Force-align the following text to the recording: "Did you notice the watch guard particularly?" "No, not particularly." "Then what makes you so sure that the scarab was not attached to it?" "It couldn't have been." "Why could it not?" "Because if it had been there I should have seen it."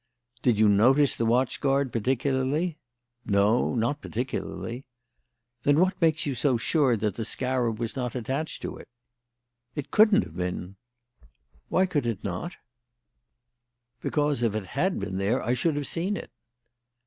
"Did 0.41 0.57
you 0.57 0.67
notice 0.67 1.15
the 1.15 1.27
watch 1.27 1.61
guard 1.61 1.93
particularly?" 1.93 2.79
"No, 3.23 3.75
not 3.75 4.01
particularly." 4.01 4.83
"Then 5.61 5.79
what 5.79 6.01
makes 6.01 6.25
you 6.25 6.33
so 6.33 6.57
sure 6.57 6.97
that 6.97 7.13
the 7.13 7.23
scarab 7.23 7.77
was 7.77 7.95
not 7.95 8.15
attached 8.15 8.63
to 8.63 8.77
it?" 8.77 8.87
"It 9.75 9.91
couldn't 9.91 10.23
have 10.23 10.35
been." 10.35 10.75
"Why 11.69 11.85
could 11.85 12.07
it 12.07 12.23
not?" 12.23 12.57
"Because 14.01 14.41
if 14.41 14.55
it 14.55 14.65
had 14.75 14.99
been 14.99 15.19
there 15.19 15.43
I 15.43 15.53
should 15.53 15.75
have 15.75 15.85
seen 15.85 16.17
it." 16.17 16.31